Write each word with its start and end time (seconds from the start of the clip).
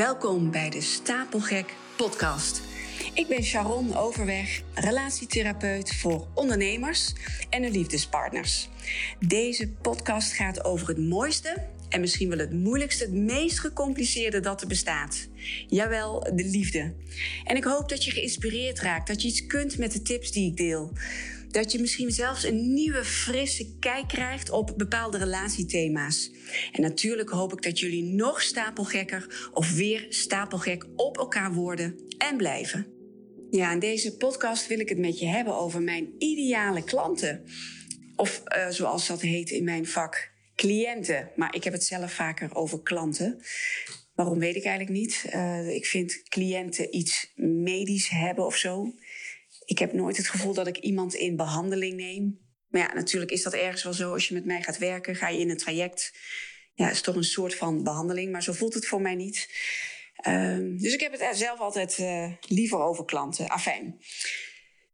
Welkom 0.00 0.50
bij 0.50 0.70
de 0.70 0.80
Stapelgek 0.80 1.74
podcast. 1.96 2.62
Ik 3.14 3.26
ben 3.28 3.42
Sharon 3.42 3.96
Overweg, 3.96 4.62
relatietherapeut 4.74 5.94
voor 5.94 6.26
ondernemers 6.34 7.12
en 7.50 7.62
hun 7.62 7.72
liefdespartners. 7.72 8.68
Deze 9.18 9.68
podcast 9.68 10.32
gaat 10.32 10.64
over 10.64 10.88
het 10.88 10.98
mooiste 10.98 11.66
en 11.88 12.00
misschien 12.00 12.28
wel 12.28 12.38
het 12.38 12.52
moeilijkste, 12.52 13.04
het 13.04 13.12
meest 13.12 13.58
gecompliceerde 13.58 14.40
dat 14.40 14.60
er 14.60 14.68
bestaat. 14.68 15.28
Jawel, 15.68 16.20
de 16.20 16.44
liefde. 16.44 16.94
En 17.44 17.56
ik 17.56 17.64
hoop 17.64 17.88
dat 17.88 18.04
je 18.04 18.10
geïnspireerd 18.10 18.80
raakt, 18.80 19.06
dat 19.06 19.22
je 19.22 19.28
iets 19.28 19.46
kunt 19.46 19.78
met 19.78 19.92
de 19.92 20.02
tips 20.02 20.32
die 20.32 20.50
ik 20.50 20.56
deel. 20.56 20.92
Dat 21.50 21.72
je 21.72 21.80
misschien 21.80 22.10
zelfs 22.10 22.44
een 22.44 22.72
nieuwe, 22.72 23.04
frisse 23.04 23.76
kijk 23.78 24.08
krijgt 24.08 24.50
op 24.50 24.74
bepaalde 24.76 25.18
relatiethema's. 25.18 26.30
En 26.72 26.82
natuurlijk 26.82 27.30
hoop 27.30 27.52
ik 27.52 27.62
dat 27.62 27.78
jullie 27.78 28.04
nog 28.04 28.42
stapelgekker 28.42 29.50
of 29.52 29.72
weer 29.72 30.06
stapelgek 30.08 30.86
op 30.96 31.18
elkaar 31.18 31.52
worden 31.52 32.00
en 32.18 32.36
blijven. 32.36 32.86
Ja, 33.50 33.72
in 33.72 33.78
deze 33.78 34.16
podcast 34.16 34.66
wil 34.66 34.80
ik 34.80 34.88
het 34.88 34.98
met 34.98 35.18
je 35.18 35.26
hebben 35.26 35.56
over 35.56 35.82
mijn 35.82 36.14
ideale 36.18 36.84
klanten. 36.84 37.44
Of 38.16 38.42
uh, 38.56 38.68
zoals 38.68 39.06
dat 39.06 39.20
heet 39.20 39.50
in 39.50 39.64
mijn 39.64 39.86
vak, 39.86 40.32
cliënten. 40.54 41.30
Maar 41.36 41.54
ik 41.54 41.64
heb 41.64 41.72
het 41.72 41.84
zelf 41.84 42.12
vaker 42.12 42.54
over 42.54 42.82
klanten. 42.82 43.40
Waarom 44.14 44.38
weet 44.38 44.56
ik 44.56 44.64
eigenlijk 44.64 44.98
niet. 44.98 45.24
Uh, 45.34 45.74
ik 45.74 45.86
vind 45.86 46.22
cliënten 46.28 46.96
iets 46.96 47.32
medisch 47.36 48.08
hebben 48.08 48.46
of 48.46 48.56
zo. 48.56 48.94
Ik 49.70 49.78
heb 49.78 49.92
nooit 49.92 50.16
het 50.16 50.28
gevoel 50.28 50.54
dat 50.54 50.66
ik 50.66 50.78
iemand 50.78 51.14
in 51.14 51.36
behandeling 51.36 51.96
neem. 51.96 52.38
Maar 52.68 52.80
ja, 52.80 52.94
natuurlijk 52.94 53.30
is 53.30 53.42
dat 53.42 53.52
ergens 53.52 53.82
wel 53.82 53.92
zo. 53.92 54.12
Als 54.12 54.28
je 54.28 54.34
met 54.34 54.44
mij 54.44 54.62
gaat 54.62 54.78
werken, 54.78 55.16
ga 55.16 55.28
je 55.28 55.38
in 55.38 55.50
een 55.50 55.56
traject. 55.56 56.12
Ja, 56.74 56.90
is 56.90 57.00
toch 57.00 57.14
een 57.14 57.24
soort 57.24 57.54
van 57.54 57.82
behandeling. 57.82 58.32
Maar 58.32 58.42
zo 58.42 58.52
voelt 58.52 58.74
het 58.74 58.86
voor 58.86 59.00
mij 59.00 59.14
niet. 59.14 59.48
Um, 60.28 60.78
dus 60.78 60.92
ik 60.92 61.00
heb 61.00 61.12
het 61.12 61.36
zelf 61.36 61.58
altijd 61.58 61.98
uh, 61.98 62.32
liever 62.40 62.78
over 62.78 63.04
klanten. 63.04 63.48
Afijn. 63.48 63.98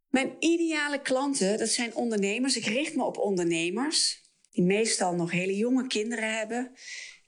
Mijn 0.09 0.35
ideale 0.39 1.01
klanten, 1.01 1.57
dat 1.57 1.69
zijn 1.69 1.95
ondernemers. 1.95 2.57
Ik 2.57 2.65
richt 2.65 2.95
me 2.95 3.03
op 3.03 3.17
ondernemers 3.17 4.21
die 4.51 4.63
meestal 4.63 5.15
nog 5.15 5.31
hele 5.31 5.55
jonge 5.55 5.87
kinderen 5.87 6.37
hebben 6.37 6.71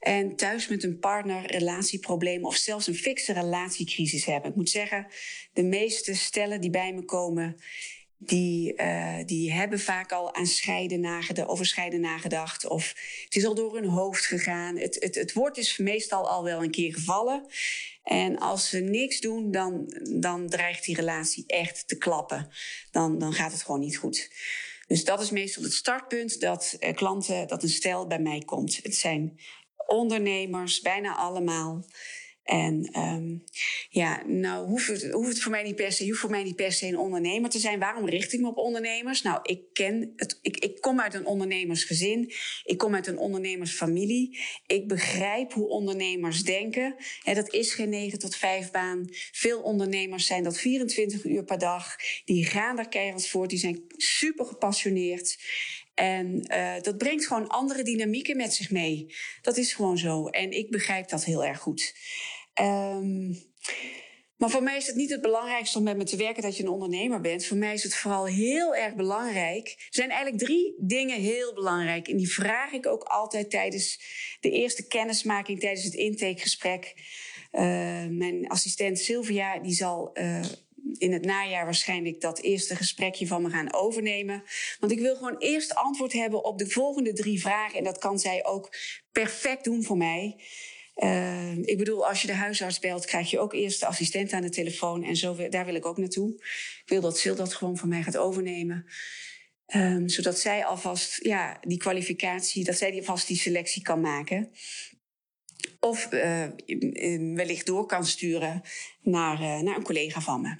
en 0.00 0.36
thuis 0.36 0.68
met 0.68 0.84
een 0.84 0.98
partner 0.98 1.46
relatieproblemen 1.46 2.46
of 2.46 2.56
zelfs 2.56 2.86
een 2.86 2.94
fikse 2.94 3.32
relatiecrisis 3.32 4.24
hebben. 4.24 4.50
Ik 4.50 4.56
moet 4.56 4.70
zeggen, 4.70 5.06
de 5.52 5.62
meeste 5.62 6.14
stellen 6.14 6.60
die 6.60 6.70
bij 6.70 6.92
me 6.92 7.04
komen, 7.04 7.56
die, 8.22 8.74
uh, 8.76 9.16
die 9.26 9.52
hebben 9.52 9.80
vaak 9.80 10.12
al 10.12 10.34
aan 10.34 10.46
scheiden 10.46 11.00
nagedacht, 11.00 11.48
over 11.48 11.66
scheiden 11.66 12.00
nagedacht. 12.00 12.66
Of 12.66 12.88
het 13.24 13.36
is 13.36 13.44
al 13.44 13.54
door 13.54 13.74
hun 13.74 13.88
hoofd 13.88 14.26
gegaan. 14.26 14.76
Het, 14.76 14.96
het, 15.00 15.14
het 15.14 15.32
woord 15.32 15.56
is 15.56 15.76
meestal 15.76 16.28
al 16.28 16.44
wel 16.44 16.62
een 16.62 16.70
keer 16.70 16.94
gevallen. 16.94 17.46
En 18.02 18.38
als 18.38 18.68
ze 18.68 18.78
niks 18.78 19.20
doen, 19.20 19.50
dan, 19.50 20.00
dan 20.20 20.48
dreigt 20.48 20.84
die 20.84 20.96
relatie 20.96 21.44
echt 21.46 21.88
te 21.88 21.98
klappen. 21.98 22.48
Dan, 22.90 23.18
dan 23.18 23.32
gaat 23.32 23.52
het 23.52 23.62
gewoon 23.62 23.80
niet 23.80 23.96
goed. 23.96 24.30
Dus 24.86 25.04
dat 25.04 25.20
is 25.20 25.30
meestal 25.30 25.62
het 25.62 25.72
startpunt 25.72 26.40
dat 26.40 26.76
uh, 26.80 26.92
klanten, 26.92 27.48
dat 27.48 27.62
een 27.62 27.68
stel 27.68 28.06
bij 28.06 28.18
mij 28.18 28.42
komt. 28.44 28.80
Het 28.82 28.94
zijn 28.94 29.38
ondernemers, 29.90 30.80
bijna 30.80 31.14
allemaal. 31.14 31.84
En 32.50 32.98
um, 32.98 33.44
ja, 33.90 34.22
nou 34.26 34.66
hoeft 34.66 34.86
het, 34.86 35.10
hoeft 35.10 35.28
het 35.28 35.40
voor 35.40 35.50
mij 35.50 35.62
niet 35.62 35.76
per 35.76 35.92
se, 35.92 36.14
voor 36.14 36.30
mij 36.30 36.42
niet 36.42 36.56
per 36.56 36.72
se 36.72 36.86
een 36.86 36.98
ondernemer 36.98 37.50
te 37.50 37.58
zijn. 37.58 37.78
Waarom 37.78 38.08
richt 38.08 38.32
ik 38.32 38.40
me 38.40 38.48
op 38.48 38.56
ondernemers? 38.56 39.22
Nou, 39.22 39.38
ik 39.42 39.60
ken 39.72 40.12
het, 40.16 40.38
ik, 40.42 40.56
ik 40.56 40.80
kom 40.80 41.00
uit 41.00 41.14
een 41.14 41.26
ondernemersgezin. 41.26 42.32
Ik 42.64 42.78
kom 42.78 42.94
uit 42.94 43.06
een 43.06 43.18
ondernemersfamilie. 43.18 44.38
Ik 44.66 44.88
begrijp 44.88 45.52
hoe 45.52 45.68
ondernemers 45.68 46.42
denken. 46.42 46.94
He, 47.22 47.34
dat 47.34 47.52
is 47.52 47.72
geen 47.72 47.88
9 47.88 48.18
tot 48.18 48.36
5 48.36 48.70
baan. 48.70 49.08
Veel 49.32 49.60
ondernemers 49.60 50.26
zijn 50.26 50.42
dat 50.42 50.58
24 50.58 51.24
uur 51.24 51.44
per 51.44 51.58
dag. 51.58 51.96
Die 52.24 52.44
gaan 52.44 52.78
er 52.78 52.88
keihard 52.88 53.26
voor. 53.26 53.48
Die 53.48 53.58
zijn 53.58 53.84
super 53.96 54.44
gepassioneerd. 54.44 55.38
En 56.00 56.44
uh, 56.52 56.80
dat 56.82 56.98
brengt 56.98 57.26
gewoon 57.26 57.48
andere 57.48 57.82
dynamieken 57.82 58.36
met 58.36 58.54
zich 58.54 58.70
mee. 58.70 59.14
Dat 59.42 59.56
is 59.56 59.72
gewoon 59.72 59.98
zo. 59.98 60.26
En 60.26 60.50
ik 60.50 60.70
begrijp 60.70 61.08
dat 61.08 61.24
heel 61.24 61.44
erg 61.44 61.58
goed. 61.58 61.94
Um, 62.60 63.42
maar 64.36 64.50
voor 64.50 64.62
mij 64.62 64.76
is 64.76 64.86
het 64.86 64.96
niet 64.96 65.10
het 65.10 65.20
belangrijkste 65.20 65.78
om 65.78 65.84
met 65.84 65.96
me 65.96 66.04
te 66.04 66.16
werken 66.16 66.42
dat 66.42 66.56
je 66.56 66.62
een 66.62 66.68
ondernemer 66.68 67.20
bent. 67.20 67.46
Voor 67.46 67.56
mij 67.56 67.74
is 67.74 67.82
het 67.82 67.94
vooral 67.94 68.26
heel 68.26 68.74
erg 68.74 68.94
belangrijk. 68.94 69.68
Er 69.68 69.86
zijn 69.88 70.10
eigenlijk 70.10 70.42
drie 70.44 70.74
dingen 70.78 71.20
heel 71.20 71.54
belangrijk. 71.54 72.08
En 72.08 72.16
die 72.16 72.32
vraag 72.32 72.72
ik 72.72 72.86
ook 72.86 73.02
altijd 73.02 73.50
tijdens 73.50 74.00
de 74.40 74.50
eerste 74.50 74.86
kennismaking, 74.86 75.60
tijdens 75.60 75.84
het 75.84 75.94
intakegesprek. 75.94 76.94
Uh, 77.52 77.62
mijn 78.06 78.48
assistent 78.48 78.98
Sylvia, 78.98 79.58
die 79.58 79.74
zal 79.74 80.10
uh, 80.14 80.40
in 80.98 81.12
het 81.12 81.24
najaar 81.24 81.64
waarschijnlijk 81.64 82.20
dat 82.20 82.40
eerste 82.40 82.76
gesprekje 82.76 83.26
van 83.26 83.42
me 83.42 83.50
gaan 83.50 83.74
overnemen. 83.74 84.42
Want 84.78 84.92
ik 84.92 85.00
wil 85.00 85.16
gewoon 85.16 85.38
eerst 85.38 85.74
antwoord 85.74 86.12
hebben 86.12 86.44
op 86.44 86.58
de 86.58 86.70
volgende 86.70 87.12
drie 87.12 87.40
vragen. 87.40 87.78
En 87.78 87.84
dat 87.84 87.98
kan 87.98 88.18
zij 88.18 88.44
ook 88.44 88.76
perfect 89.12 89.64
doen 89.64 89.82
voor 89.82 89.96
mij. 89.96 90.36
Uh, 90.96 91.56
ik 91.56 91.78
bedoel, 91.78 92.08
als 92.08 92.20
je 92.20 92.26
de 92.26 92.34
huisarts 92.34 92.78
belt, 92.78 93.04
krijg 93.04 93.30
je 93.30 93.38
ook 93.38 93.52
eerst 93.52 93.80
de 93.80 93.86
assistent 93.86 94.32
aan 94.32 94.42
de 94.42 94.48
telefoon. 94.48 95.04
En 95.04 95.16
zo, 95.16 95.48
daar 95.48 95.64
wil 95.64 95.74
ik 95.74 95.86
ook 95.86 95.98
naartoe. 95.98 96.34
Ik 96.82 96.82
wil 96.86 97.00
dat 97.00 97.18
Sil 97.20 97.36
dat 97.36 97.54
gewoon 97.54 97.76
van 97.76 97.88
mij 97.88 98.02
gaat 98.02 98.16
overnemen. 98.16 98.86
Um, 99.74 100.08
zodat 100.08 100.38
zij 100.38 100.64
alvast 100.64 101.24
ja, 101.24 101.58
die 101.60 101.78
kwalificatie, 101.78 102.64
dat 102.64 102.76
zij 102.76 102.94
alvast 102.94 103.26
die 103.26 103.36
selectie 103.36 103.82
kan 103.82 104.00
maken. 104.00 104.50
Of 105.80 106.12
uh, 106.12 106.46
wellicht 107.34 107.66
door 107.66 107.86
kan 107.86 108.04
sturen 108.04 108.62
naar, 109.02 109.40
uh, 109.40 109.60
naar 109.60 109.76
een 109.76 109.82
collega 109.82 110.20
van 110.20 110.40
me. 110.40 110.56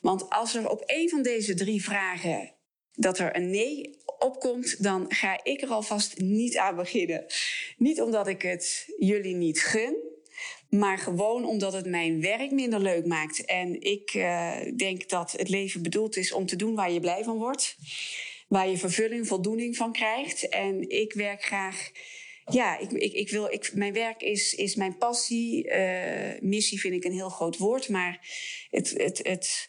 Want 0.00 0.30
als 0.30 0.54
er 0.54 0.70
op 0.70 0.82
een 0.86 1.08
van 1.08 1.22
deze 1.22 1.54
drie 1.54 1.82
vragen 1.82 2.52
dat 2.92 3.18
er 3.18 3.36
een 3.36 3.50
nee 3.50 4.02
opkomt, 4.18 4.82
dan 4.82 5.04
ga 5.08 5.40
ik 5.42 5.62
er 5.62 5.68
alvast 5.68 6.18
niet 6.18 6.56
aan 6.56 6.76
beginnen. 6.76 7.24
Niet 7.76 8.00
omdat 8.00 8.26
ik 8.26 8.42
het 8.42 8.88
jullie 8.98 9.34
niet 9.34 9.60
gun, 9.60 9.96
maar 10.68 10.98
gewoon 10.98 11.44
omdat 11.44 11.72
het 11.72 11.86
mijn 11.86 12.20
werk 12.20 12.50
minder 12.50 12.80
leuk 12.80 13.06
maakt. 13.06 13.44
En 13.44 13.80
ik 13.80 14.14
uh, 14.14 14.56
denk 14.76 15.08
dat 15.08 15.32
het 15.32 15.48
leven 15.48 15.82
bedoeld 15.82 16.16
is 16.16 16.32
om 16.32 16.46
te 16.46 16.56
doen 16.56 16.74
waar 16.74 16.92
je 16.92 17.00
blij 17.00 17.24
van 17.24 17.36
wordt. 17.36 17.76
Waar 18.48 18.68
je 18.68 18.76
vervulling, 18.76 19.26
voldoening 19.26 19.76
van 19.76 19.92
krijgt. 19.92 20.48
En 20.48 20.88
ik 20.88 21.12
werk 21.12 21.42
graag 21.42 21.90
ja, 22.50 22.78
ik, 22.78 22.90
ik, 22.92 23.12
ik 23.12 23.30
wil, 23.30 23.52
ik, 23.52 23.74
mijn 23.74 23.92
werk 23.92 24.22
is, 24.22 24.54
is 24.54 24.74
mijn 24.74 24.96
passie. 24.96 25.68
Uh, 25.68 26.40
missie 26.40 26.80
vind 26.80 26.94
ik 26.94 27.04
een 27.04 27.12
heel 27.12 27.28
groot 27.28 27.56
woord, 27.56 27.88
maar 27.88 28.28
het, 28.70 28.90
het, 28.96 29.20
het, 29.22 29.68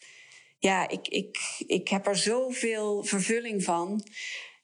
ja, 0.59 0.89
ik, 0.89 1.07
ik, 1.07 1.37
ik 1.67 1.87
heb 1.87 2.07
er 2.07 2.17
zoveel 2.17 3.03
vervulling 3.03 3.63
van. 3.63 4.07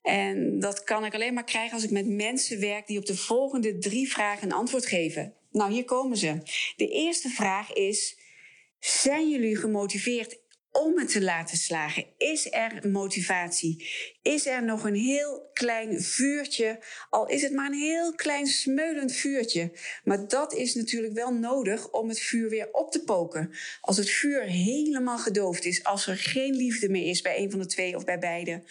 En 0.02 0.60
dat 0.60 0.84
kan 0.84 1.06
ik 1.06 1.14
alleen 1.14 1.34
maar 1.34 1.44
krijgen 1.44 1.74
als 1.74 1.84
ik 1.84 1.92
met 1.92 2.08
mensen 2.08 2.60
werk 2.60 2.88
die 2.88 2.98
op 2.98 3.06
de 3.06 3.18
volgende 3.18 3.78
drie 3.78 4.12
vragen 4.12 4.44
een 4.44 4.56
antwoord 4.56 4.86
geven. 4.86 5.34
Nou, 5.52 5.72
hier 5.72 5.86
komen 5.86 6.18
ze. 6.18 6.38
De 6.76 6.88
eerste 6.88 7.30
vraag 7.30 7.74
is: 7.74 8.18
zijn 8.80 9.30
jullie 9.30 9.56
gemotiveerd 9.56 10.40
om 10.72 11.00
het 11.00 11.12
te 11.12 11.22
laten 11.22 11.58
slagen? 11.58 12.06
Is 12.18 12.52
er 12.52 12.90
motivatie? 12.90 13.90
Is 14.22 14.46
er 14.46 14.64
nog 14.64 14.84
een 14.84 14.96
heel 14.96 15.50
klein 15.54 16.02
vuurtje? 16.02 16.80
Al 17.10 17.28
is 17.28 17.42
het 17.42 17.54
maar 17.54 17.72
een 17.72 17.80
heel 17.80 18.16
klein 18.16 18.48
smeulend 18.48 19.14
vuurtje. 19.14 19.72
Maar 20.04 20.28
dat 20.28 20.54
is 20.54 20.76
natuurlijk 20.76 21.14
wel 21.14 21.34
nodig 21.34 21.90
om 21.90 22.10
het 22.10 22.20
vuur 22.20 22.50
weer 22.50 22.70
op 22.72 22.92
te 22.92 23.04
poken. 23.04 23.54
Als 23.82 23.98
het 23.98 24.10
vuur 24.10 24.42
helemaal 24.42 25.18
gedoofd 25.18 25.66
is, 25.66 25.84
als 25.84 26.08
er 26.08 26.18
geen 26.18 26.56
liefde 26.56 26.90
meer 26.90 27.10
is 27.10 27.22
bij 27.22 27.38
een 27.38 27.52
van 27.52 27.60
de 27.60 27.66
twee 27.66 27.96
of 27.96 28.06
bij 28.06 28.20
beide, 28.20 28.64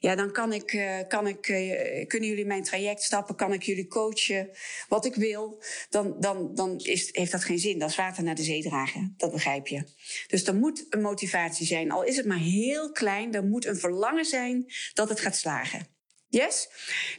ja, 0.00 0.14
dan 0.14 0.32
kan 0.32 0.52
ik, 0.52 0.72
uh, 0.72 0.98
kan 1.08 1.26
ik, 1.26 1.48
uh, 1.48 2.06
kunnen 2.06 2.28
jullie 2.28 2.46
mijn 2.46 2.62
traject 2.62 3.02
stappen, 3.02 3.34
kan 3.34 3.52
ik 3.52 3.62
jullie 3.62 3.86
coachen, 3.86 4.50
wat 4.88 5.04
ik 5.04 5.14
wil. 5.14 5.62
Dan, 5.90 6.16
dan, 6.20 6.54
dan 6.54 6.78
is, 6.78 7.08
heeft 7.12 7.32
dat 7.32 7.44
geen 7.44 7.58
zin. 7.58 7.78
Dat 7.78 7.90
is 7.90 7.96
water 7.96 8.22
naar 8.22 8.34
de 8.34 8.42
zee 8.42 8.62
dragen. 8.62 9.14
Dat 9.16 9.32
begrijp 9.32 9.66
je. 9.66 9.84
Dus 10.26 10.46
er 10.46 10.54
moet 10.54 10.86
een 10.90 11.00
motivatie 11.00 11.36
zijn. 11.54 11.90
Al 11.90 12.04
is 12.04 12.16
het 12.16 12.26
maar 12.26 12.38
heel 12.38 12.92
klein, 12.92 13.34
er 13.34 13.44
moet 13.44 13.66
een 13.66 13.76
verlangen 13.76 14.24
zijn 14.24 14.66
dat 14.94 15.08
het 15.08 15.20
gaat 15.20 15.36
slagen. 15.36 15.86
Yes? 16.28 16.68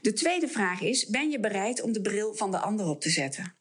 De 0.02 0.14
tweede 0.14 0.48
vraag 0.48 0.82
is: 0.82 1.06
ben 1.06 1.30
je 1.30 1.40
bereid 1.40 1.82
om 1.82 1.92
de 1.94 2.02
bril 2.02 2.34
van 2.34 2.52
de 2.52 2.60
ander 2.60 2.86
op 2.86 3.02
te 3.02 3.10
zetten? 3.10 3.58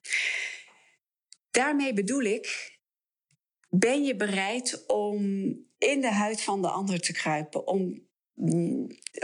Daarmee 1.51 1.93
bedoel 1.93 2.23
ik: 2.23 2.79
ben 3.69 4.05
je 4.05 4.17
bereid 4.17 4.87
om 4.87 5.23
in 5.79 6.01
de 6.01 6.13
huid 6.13 6.41
van 6.41 6.63
de 6.63 6.69
ander 6.69 7.01
te 7.01 7.13
kruipen? 7.13 7.67
Om, 7.67 8.09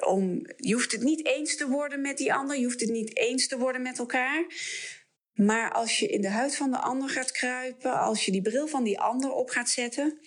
om, 0.07 0.47
je 0.57 0.73
hoeft 0.73 0.93
het 0.93 1.03
niet 1.03 1.27
eens 1.27 1.57
te 1.57 1.69
worden 1.69 2.01
met 2.01 2.19
die 2.19 2.35
ander, 2.35 2.57
je 2.57 2.65
hoeft 2.65 2.81
het 2.81 2.91
niet 2.91 3.17
eens 3.17 3.49
te 3.49 3.59
worden 3.59 3.83
met 3.83 3.99
elkaar. 3.99 4.47
Maar 5.35 5.73
als 5.73 5.99
je 5.99 6.07
in 6.07 6.21
de 6.21 6.29
huid 6.29 6.57
van 6.57 6.71
de 6.71 6.79
ander 6.79 7.09
gaat 7.09 7.33
kruipen, 7.33 8.01
als 8.01 8.25
je 8.25 8.33
die 8.33 8.43
bril 8.43 8.67
van 8.67 8.85
die 8.85 9.01
ander 9.01 9.31
op 9.31 9.51
gaat 9.51 9.69
zetten, 9.69 10.19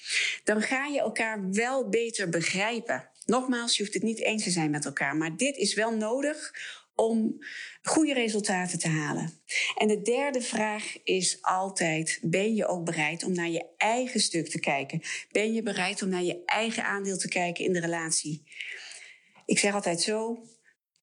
dan 0.44 0.62
ga 0.62 0.86
je 0.86 1.00
elkaar 1.00 1.52
wel 1.52 1.90
beter 1.90 2.30
begrijpen. 2.30 3.10
Nogmaals, 3.26 3.78
je 3.78 3.84
hoeft 3.84 3.94
het 3.94 4.04
niet 4.04 4.20
eens 4.20 4.44
te 4.44 4.50
zijn 4.50 4.72
met 4.72 4.86
elkaar, 4.86 5.16
maar 5.16 5.38
dit 5.38 5.58
is 5.58 5.74
wel 5.74 5.96
nodig 5.96 6.54
om 6.96 7.38
goede 7.82 8.14
resultaten 8.14 8.80
te 8.80 8.88
halen. 8.88 9.42
En 9.76 9.88
de 9.88 10.02
derde 10.02 10.42
vraag 10.42 11.04
is 11.04 11.38
altijd: 11.42 12.20
ben 12.22 12.56
je 12.56 12.68
ook 12.68 12.86
bereid 12.86 13.24
om 13.24 13.34
naar 13.34 13.50
je 13.50 13.66
eigen 13.78 14.20
stuk 14.20 14.50
te 14.50 14.60
kijken? 14.60 15.02
Ben 15.32 15.54
je 15.54 15.64
bereid 15.64 16.02
om 16.02 16.10
naar 16.10 16.24
je 16.24 16.44
eigen 16.46 16.84
aandeel 16.84 17.18
te 17.18 17.28
kijken 17.28 17.66
in 17.66 17.74
de 17.74 17.80
relatie? 17.80 18.44
Ik 19.46 19.60
zeg 19.60 19.74
altijd 19.74 20.02
zo: 20.02 20.44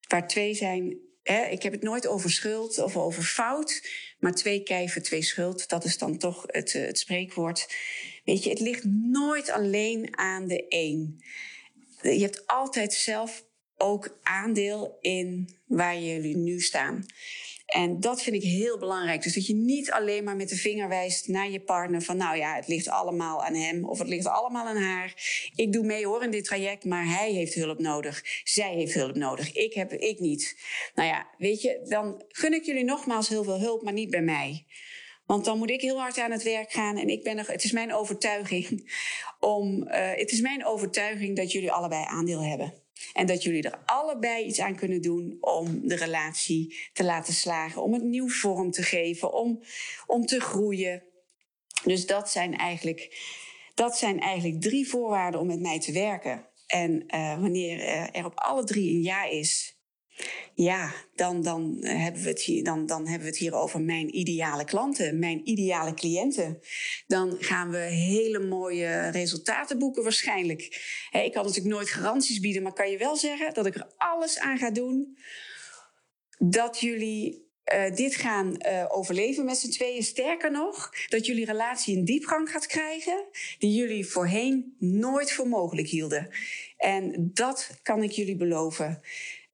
waar 0.09 0.29
twee 0.29 0.55
zijn, 0.55 0.99
hè, 1.25 1.45
ik 1.45 1.63
heb 1.63 1.73
het 1.73 1.83
nooit 1.83 2.07
over 2.07 2.31
schuld 2.31 2.79
of 2.79 2.97
over 2.97 3.23
fout, 3.23 3.89
maar 4.19 4.35
twee 4.35 4.63
kijven, 4.63 5.03
twee 5.03 5.23
schuld. 5.23 5.69
Dat 5.69 5.85
is 5.85 5.99
dan 5.99 6.19
toch 6.19 6.45
het, 6.47 6.75
eh, 6.75 6.87
het 6.87 6.99
spreekwoord. 6.99 7.75
Weet 8.25 8.45
je, 8.45 8.51
het 8.51 8.61
ligt 8.61 8.85
nooit 9.13 9.51
alleen 9.51 10.19
aan 10.19 10.47
de 10.47 10.65
een. 10.69 11.25
Je 12.03 12.21
hebt 12.21 12.47
altijd 12.47 12.93
zelf 12.93 13.45
ook 13.77 14.19
aandeel 14.23 14.99
in 15.01 15.57
waar 15.67 15.99
jullie 15.99 16.37
nu 16.37 16.61
staan. 16.61 17.07
En 17.75 18.01
dat 18.01 18.23
vind 18.23 18.37
ik 18.37 18.43
heel 18.43 18.79
belangrijk. 18.79 19.23
Dus 19.23 19.35
dat 19.35 19.47
je 19.47 19.55
niet 19.55 19.91
alleen 19.91 20.25
maar 20.25 20.37
met 20.37 20.49
de 20.49 20.57
vinger 20.57 20.89
wijst 20.89 21.29
naar 21.29 21.51
je 21.51 21.61
partner 21.61 22.03
van 22.03 22.17
nou 22.17 22.37
ja, 22.37 22.55
het 22.55 22.69
ligt 22.69 22.89
allemaal 22.89 23.45
aan 23.45 23.55
hem 23.55 23.85
of 23.85 23.99
het 23.99 24.09
ligt 24.09 24.27
allemaal 24.27 24.67
aan 24.67 24.77
haar. 24.77 25.15
Ik 25.55 25.73
doe 25.73 25.85
mee 25.85 26.07
hoor 26.07 26.23
in 26.23 26.31
dit 26.31 26.45
traject, 26.45 26.85
maar 26.85 27.07
hij 27.07 27.33
heeft 27.33 27.55
hulp 27.55 27.79
nodig. 27.79 28.23
Zij 28.45 28.75
heeft 28.75 28.95
hulp 28.95 29.15
nodig. 29.15 29.53
Ik 29.53 29.75
heb 29.75 29.93
ik 29.93 30.21
niet. 30.21 30.57
Nou 30.95 31.09
ja, 31.09 31.27
weet 31.39 31.63
je, 31.63 31.81
dan 31.89 32.25
gun 32.29 32.53
ik 32.53 32.65
jullie 32.65 32.85
nogmaals 32.85 33.29
heel 33.29 33.45
veel 33.45 33.61
hulp, 33.61 33.83
maar 33.83 33.93
niet 33.93 34.11
bij 34.11 34.23
mij. 34.23 34.67
Want 35.27 35.45
dan 35.45 35.59
moet 35.59 35.71
ik 35.71 35.81
heel 35.81 36.01
hard 36.01 36.19
aan 36.19 36.31
het 36.31 36.43
werk 36.43 36.73
gaan. 36.73 36.99
En 36.99 37.09
ik 37.09 37.23
ben 37.23 37.39
er, 37.39 37.51
het 37.51 37.65
is 37.65 37.73
mijn 37.73 37.95
overtuiging 37.95 38.97
om. 39.41 39.89
Uh, 39.89 40.11
het 40.15 40.33
is 40.33 40.41
mijn 40.41 40.67
overtuiging 40.67 41.37
dat 41.37 41.53
jullie 41.53 41.73
allebei 41.73 42.05
aandeel 42.07 42.43
hebben. 42.43 42.84
En 43.13 43.27
dat 43.27 43.43
jullie 43.43 43.63
er 43.63 43.83
allebei 43.85 44.45
iets 44.45 44.61
aan 44.61 44.77
kunnen 44.77 45.03
doen 45.03 45.37
om 45.41 45.89
de 45.89 45.97
relatie 45.97 46.77
te 46.93 47.05
laten 47.05 47.35
slagen, 47.35 47.83
om 47.83 47.93
het 47.93 48.03
nieuw 48.03 48.29
vorm 48.29 48.71
te 48.71 48.83
geven, 48.83 49.33
om, 49.33 49.63
om 50.07 50.27
te 50.27 50.41
groeien. 50.41 51.03
Dus 51.85 52.07
dat 52.07 52.31
zijn, 52.31 52.57
eigenlijk, 52.57 53.25
dat 53.75 53.99
zijn 53.99 54.21
eigenlijk 54.21 54.61
drie 54.61 54.89
voorwaarden 54.89 55.41
om 55.41 55.47
met 55.47 55.61
mij 55.61 55.81
te 55.81 55.93
werken. 55.93 56.49
En 56.67 57.05
uh, 57.15 57.41
wanneer 57.41 57.81
er 58.13 58.25
op 58.25 58.39
alle 58.39 58.65
drie 58.65 58.91
een 58.91 59.03
ja 59.03 59.25
is, 59.25 59.74
ja, 60.55 60.93
dan, 61.15 61.43
dan, 61.43 61.77
hebben 61.81 62.23
we 62.23 62.29
het 62.29 62.43
hier, 62.43 62.65
dan, 62.65 62.87
dan 62.87 63.03
hebben 63.07 63.23
we 63.23 63.33
het 63.33 63.39
hier 63.39 63.55
over 63.55 63.81
mijn 63.81 64.17
ideale 64.17 64.65
klanten, 64.65 65.19
mijn 65.19 65.49
ideale 65.49 65.95
cliënten. 65.95 66.59
Dan 67.07 67.37
gaan 67.41 67.71
we 67.71 67.79
hele 67.79 68.39
mooie 68.39 69.09
resultaten 69.11 69.79
boeken 69.79 70.03
waarschijnlijk. 70.03 70.61
ik 71.11 71.33
kan 71.33 71.45
natuurlijk 71.45 71.75
nooit 71.75 71.91
garanties 71.91 72.41
bieden, 72.41 72.63
maar 72.63 72.73
kan 72.73 72.91
je 72.91 72.99
wel 72.99 73.17
zeggen 73.17 73.55
dat 73.55 73.67
ik 73.67 73.75
er 73.75 73.93
alles 73.97 74.39
aan 74.39 74.59
ga 74.59 74.71
doen 74.71 75.17
dat 76.39 76.81
jullie 76.81 77.43
uh, 77.75 77.95
dit 77.95 78.15
gaan 78.15 78.57
uh, 78.59 78.85
overleven 78.89 79.45
met 79.45 79.57
z'n 79.57 79.71
tweeën. 79.71 80.03
Sterker 80.03 80.51
nog, 80.51 80.91
dat 81.09 81.27
jullie 81.27 81.45
relatie 81.45 81.97
een 81.97 82.05
diepgang 82.05 82.51
gaat 82.51 82.67
krijgen 82.67 83.25
die 83.59 83.75
jullie 83.75 84.07
voorheen 84.07 84.77
nooit 84.79 85.33
voor 85.33 85.49
mogelijk 85.49 85.89
hielden. 85.89 86.29
En 86.77 87.31
dat 87.35 87.79
kan 87.83 88.03
ik 88.03 88.11
jullie 88.11 88.37
beloven. 88.37 89.03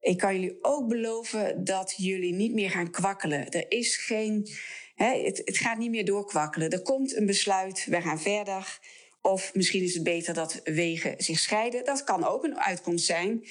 Ik 0.01 0.17
kan 0.17 0.33
jullie 0.33 0.57
ook 0.61 0.87
beloven 0.87 1.63
dat 1.63 1.93
jullie 1.97 2.33
niet 2.33 2.53
meer 2.53 2.69
gaan 2.69 2.91
kwakkelen. 2.91 3.49
Er 3.49 3.65
is 3.71 3.97
geen. 3.97 4.47
Hè, 4.95 5.23
het, 5.23 5.41
het 5.45 5.57
gaat 5.57 5.77
niet 5.77 5.89
meer 5.89 6.05
doorkwakkelen. 6.05 6.69
Er 6.69 6.81
komt 6.81 7.15
een 7.15 7.25
besluit, 7.25 7.85
we 7.89 8.01
gaan 8.01 8.21
verder. 8.21 8.79
Of 9.21 9.53
misschien 9.53 9.83
is 9.83 9.93
het 9.93 10.03
beter 10.03 10.33
dat 10.33 10.61
wegen 10.63 11.13
zich 11.17 11.39
scheiden. 11.39 11.85
Dat 11.85 12.03
kan 12.03 12.23
ook 12.23 12.43
een 12.43 12.59
uitkomst 12.59 13.05
zijn. 13.05 13.45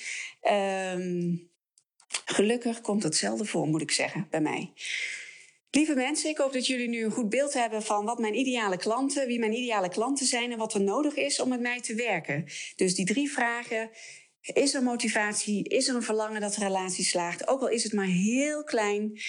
Um, 0.97 1.51
gelukkig 2.25 2.81
komt 2.81 3.03
hetzelfde 3.03 3.45
voor, 3.45 3.67
moet 3.67 3.81
ik 3.81 3.91
zeggen, 3.91 4.27
bij 4.31 4.41
mij. 4.41 4.73
Lieve 5.71 5.95
mensen, 5.95 6.31
ik 6.31 6.39
hoop 6.39 6.53
dat 6.53 6.67
jullie 6.67 6.89
nu 6.89 7.05
een 7.05 7.11
goed 7.11 7.29
beeld 7.29 7.53
hebben 7.53 7.83
van 7.83 8.05
wat 8.05 8.19
mijn 8.19 8.39
ideale 8.39 8.77
klanten, 8.77 9.27
wie 9.27 9.39
mijn 9.39 9.53
ideale 9.53 9.89
klanten 9.89 10.27
zijn 10.27 10.53
en 10.53 10.59
wat 10.59 10.75
er 10.75 10.81
nodig 10.81 11.15
is 11.15 11.41
om 11.41 11.49
met 11.49 11.61
mij 11.61 11.81
te 11.81 11.95
werken. 11.95 12.45
Dus 12.77 12.95
die 12.95 13.07
drie 13.07 13.31
vragen 13.31 13.91
is 14.41 14.75
er 14.75 14.83
motivatie? 14.83 15.69
Is 15.69 15.89
er 15.89 15.95
een 15.95 16.03
verlangen 16.03 16.41
dat 16.41 16.55
de 16.55 16.65
relatie 16.65 17.05
slaagt? 17.05 17.49
Ook 17.49 17.61
al 17.61 17.69
is 17.69 17.83
het 17.83 17.93
maar 17.93 18.07
heel 18.07 18.65
klein. 18.65 19.21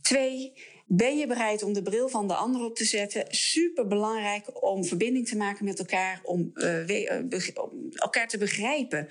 Twee, 0.00 0.52
ben 0.86 1.18
je 1.18 1.26
bereid 1.26 1.62
om 1.62 1.72
de 1.72 1.82
bril 1.82 2.08
van 2.08 2.28
de 2.28 2.34
ander 2.34 2.64
op 2.64 2.76
te 2.76 2.84
zetten? 2.84 3.24
Super 3.28 3.86
belangrijk 3.86 4.64
om 4.64 4.84
verbinding 4.84 5.28
te 5.28 5.36
maken 5.36 5.64
met 5.64 5.78
elkaar, 5.78 6.20
om, 6.22 6.50
uh, 6.54 7.20
om 7.54 7.88
elkaar 7.90 8.28
te 8.28 8.38
begrijpen. 8.38 9.08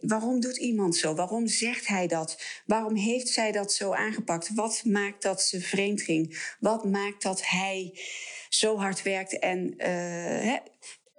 Waarom 0.00 0.40
doet 0.40 0.56
iemand 0.56 0.96
zo? 0.96 1.14
Waarom 1.14 1.46
zegt 1.46 1.86
hij 1.86 2.06
dat? 2.06 2.42
Waarom 2.66 2.96
heeft 2.96 3.28
zij 3.28 3.52
dat 3.52 3.72
zo 3.72 3.92
aangepakt? 3.92 4.54
Wat 4.54 4.82
maakt 4.84 5.22
dat 5.22 5.42
ze 5.42 5.60
vreemd 5.60 6.02
ging? 6.02 6.54
Wat 6.60 6.84
maakt 6.84 7.22
dat 7.22 7.46
hij 7.46 8.00
zo 8.48 8.76
hard 8.76 9.02
werkt 9.02 9.38
en 9.38 9.74
uh, 9.76 10.56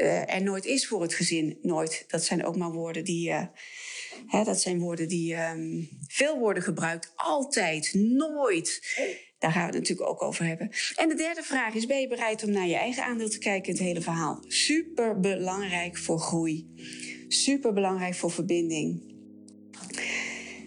uh, 0.01 0.33
er 0.33 0.43
nooit 0.43 0.65
is 0.65 0.87
voor 0.87 1.01
het 1.01 1.13
gezin. 1.13 1.57
Nooit. 1.61 2.03
Dat 2.07 2.23
zijn 2.23 2.45
ook 2.45 2.55
maar 2.55 2.71
woorden 2.71 3.03
die. 3.03 3.29
Uh, 3.29 3.43
hè, 4.27 4.43
dat 4.43 4.61
zijn 4.61 4.79
woorden 4.79 5.07
die 5.07 5.35
um, 5.35 5.89
veel 6.07 6.39
worden 6.39 6.63
gebruikt. 6.63 7.11
Altijd. 7.15 7.93
Nooit. 7.93 8.81
Daar 9.39 9.51
gaan 9.51 9.61
we 9.61 9.67
het 9.67 9.77
natuurlijk 9.77 10.09
ook 10.09 10.21
over 10.21 10.45
hebben. 10.45 10.69
En 10.95 11.09
de 11.09 11.15
derde 11.15 11.43
vraag 11.43 11.73
is: 11.73 11.85
ben 11.85 12.01
je 12.01 12.07
bereid 12.07 12.43
om 12.43 12.51
naar 12.51 12.67
je 12.67 12.75
eigen 12.75 13.03
aandeel 13.03 13.29
te 13.29 13.37
kijken 13.37 13.67
in 13.67 13.77
het 13.77 13.87
hele 13.87 14.01
verhaal? 14.01 14.43
Super 14.47 15.19
belangrijk 15.19 15.97
voor 15.97 16.19
groei. 16.19 16.69
Super 17.27 17.73
belangrijk 17.73 18.15
voor 18.15 18.31
verbinding. 18.31 19.09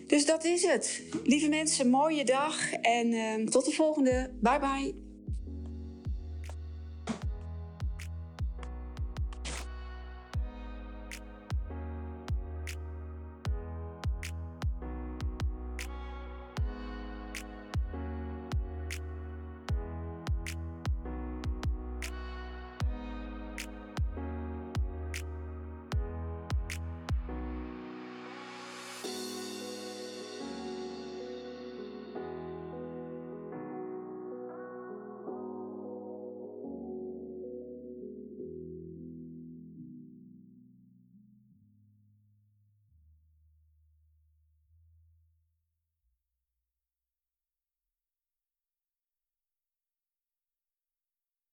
Dus 0.06 0.26
dat 0.26 0.44
is 0.44 0.62
het. 0.62 1.02
Lieve 1.24 1.48
mensen, 1.48 1.90
mooie 1.90 2.24
dag 2.24 2.72
en 2.72 3.12
uh, 3.12 3.46
tot 3.46 3.64
de 3.64 3.72
volgende. 3.72 4.30
Bye 4.40 4.58
bye. 4.58 5.03